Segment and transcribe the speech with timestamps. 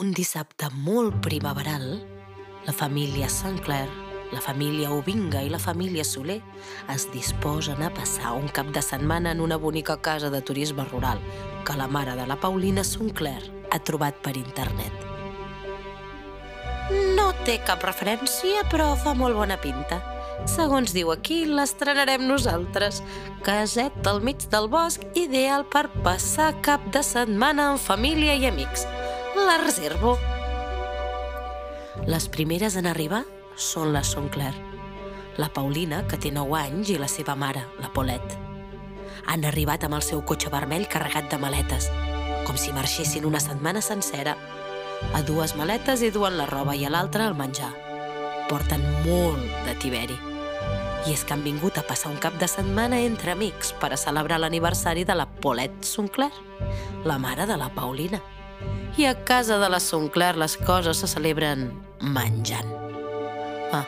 [0.00, 1.82] Un dissabte molt primaveral,
[2.64, 3.90] la família Sinclair,
[4.32, 6.38] la família Ovinga i la família Soler
[6.94, 11.20] es disposen a passar un cap de setmana en una bonica casa de turisme rural
[11.66, 15.04] que la mare de la Paulina Sinclair ha trobat per internet.
[17.12, 20.00] No té cap referència, però fa molt bona pinta.
[20.48, 23.04] Segons diu aquí, l'estrenarem nosaltres.
[23.44, 28.88] Caset al mig del bosc, ideal per passar cap de setmana amb família i amics.
[29.46, 30.18] La reservo.
[32.06, 33.24] Les primeres en arribar
[33.58, 34.54] són les Sinclair.
[35.36, 38.38] La Paulina, que té 9 anys, i la seva mare, la Paulette.
[39.26, 41.88] Han arribat amb el seu cotxe vermell carregat de maletes,
[42.46, 44.36] com si marxessin una setmana sencera.
[45.12, 47.72] A dues maletes hi duen la roba i a l'altra el menjar.
[48.48, 50.18] Porten molt de tiberi.
[51.08, 53.98] I és que han vingut a passar un cap de setmana entre amics per a
[53.98, 56.32] celebrar l'aniversari de la Paulette Sinclair,
[57.04, 58.22] la mare de la Paulina.
[58.98, 62.68] I a casa de la Sinclair les coses se celebren menjant.
[63.72, 63.86] Ah,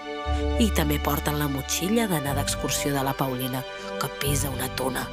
[0.58, 3.61] i també porten la motxilla d'anar d'excursió de la Paulina,
[4.00, 5.05] que pesa una tona.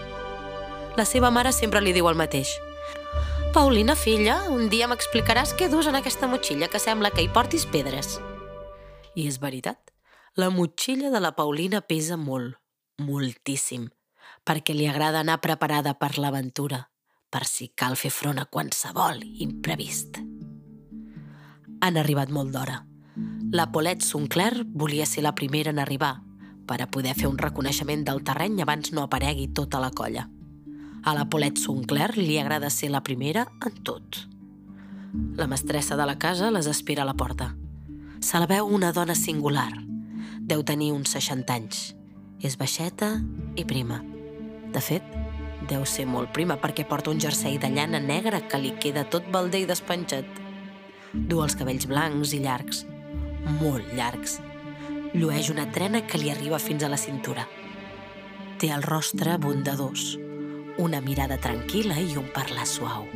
[0.96, 2.54] La seva mare sempre li diu el mateix.
[3.52, 7.66] Paulina, filla, un dia m'explicaràs què dus en aquesta motxilla, que sembla que hi portis
[7.68, 8.20] pedres.
[9.16, 9.92] I és veritat.
[10.40, 12.56] La motxilla de la Paulina pesa molt,
[13.04, 13.90] moltíssim,
[14.48, 16.86] perquè li agrada anar preparada per l'aventura,
[17.32, 20.20] per si cal fer front a qualsevol imprevist.
[21.82, 22.82] Han arribat molt d'hora.
[23.52, 26.20] La Paulette Sinclair volia ser la primera en arribar,
[26.68, 30.28] per a poder fer un reconeixement del terreny abans no aparegui tota la colla.
[31.04, 34.22] A la Paulette Sinclair li agrada ser la primera en tot.
[35.36, 37.56] La mestressa de la casa les espera a la porta.
[38.22, 39.72] Se la veu una dona singular.
[40.40, 41.82] Deu tenir uns 60 anys.
[42.40, 43.18] És baixeta
[43.58, 44.00] i prima.
[44.72, 45.04] De fet,
[45.72, 49.28] deu ser molt prima perquè porta un jersei de llana negra que li queda tot
[49.32, 50.28] balder i despenjat.
[51.14, 52.84] Du els cabells blancs i llargs,
[53.60, 54.40] molt llargs.
[55.14, 57.48] Llueix una trena que li arriba fins a la cintura.
[58.60, 60.16] Té el rostre bondadós,
[60.80, 63.08] una mirada tranquil·la i un parlar suau.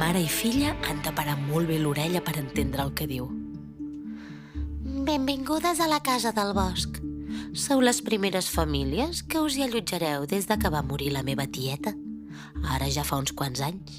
[0.00, 3.30] Mare i filla han de parar molt bé l'orella per entendre el que diu.
[5.06, 7.01] Benvingudes a la casa del bosc.
[7.52, 11.44] Sou les primeres famílies que us hi allotjareu des de que va morir la meva
[11.44, 11.92] tieta.
[12.64, 13.98] Ara ja fa uns quants anys.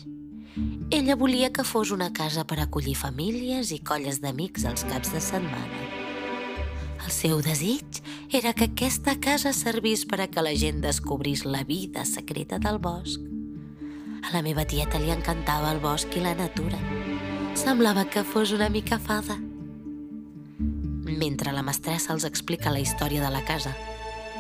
[0.90, 5.22] Ella volia que fos una casa per acollir famílies i colles d'amics als caps de
[5.22, 5.86] setmana.
[7.06, 8.02] El seu desig
[8.34, 12.82] era que aquesta casa servís per a que la gent descobrís la vida secreta del
[12.82, 13.22] bosc.
[14.26, 16.82] A la meva tieta li encantava el bosc i la natura.
[17.54, 19.38] Semblava que fos una mica fada.
[21.20, 23.74] Mentre la mestressa els explica la història de la casa,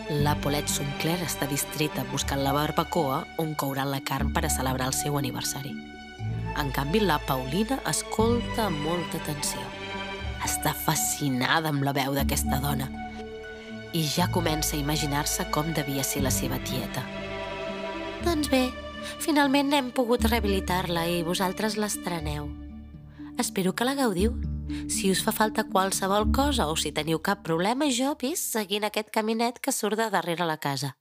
[0.09, 4.89] la Paulette Sinclair està distreta buscant la barbacoa on couran la carn per a celebrar
[4.89, 5.73] el seu aniversari.
[6.59, 9.61] En canvi, la Paulina escolta amb molta atenció.
[10.43, 12.89] Està fascinada amb la veu d'aquesta dona
[13.93, 17.03] i ja comença a imaginar-se com devia ser la seva tieta.
[18.25, 18.63] Doncs bé,
[19.21, 22.49] finalment hem pogut rehabilitar-la i vosaltres l'estreneu.
[23.37, 24.33] Espero que la gaudiu.
[24.87, 29.09] Si us fa falta qualsevol cosa o si teniu cap problema, jo vist seguint aquest
[29.11, 30.95] caminet que surt de darrere la casa.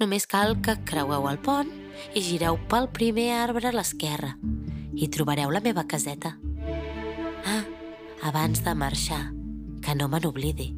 [0.00, 1.70] Només cal que creueu el pont
[2.14, 4.34] i gireu pel primer arbre a l'esquerra
[4.96, 6.36] i trobareu la meva caseta.
[7.44, 7.64] Ah,
[8.28, 9.22] abans de marxar,
[9.84, 10.72] que no me n'oblidi.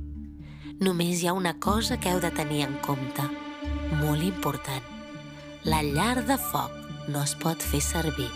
[0.83, 3.25] Només hi ha una cosa que heu de tenir en compte,
[4.03, 4.85] molt important.
[5.65, 6.75] La llar de foc
[7.09, 8.29] no es pot fer servir.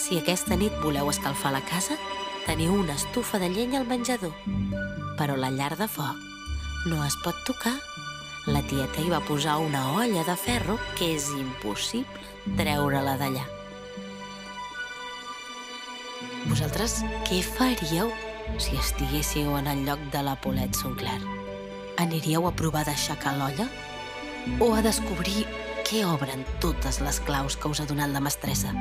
[0.00, 1.98] Si aquesta nit voleu escalfar la casa,
[2.50, 4.32] teniu una estufa de llenya al menjador.
[5.14, 6.18] Però la llar de foc
[6.90, 7.76] no es pot tocar.
[8.50, 13.44] La tieta hi va posar una olla de ferro que és impossible treure-la d'allà.
[16.50, 18.10] Vosaltres què faríeu
[18.58, 21.22] si estiguéssiu en el lloc de la Paulette Sinclair?
[22.02, 23.68] Aniríeu a provar d'aixecar l'olla?
[24.58, 25.46] O a descobrir
[25.86, 28.74] què obren totes les claus que us ha donat la mestressa?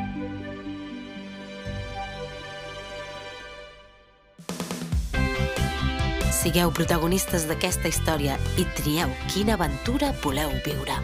[6.39, 10.95] Sigueu protagonistes d'aquesta història i trieu quina aventura voleu viure.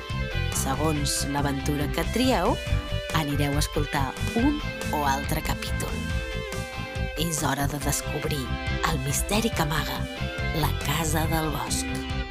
[0.56, 2.54] Segons l'aventura que trieu,
[3.20, 4.06] anireu a escoltar
[4.40, 4.62] un
[4.96, 5.92] o altre capítol.
[7.20, 8.40] És hora de descobrir
[8.94, 10.00] el misteri que amaga
[10.64, 12.25] la Casa del Bosc.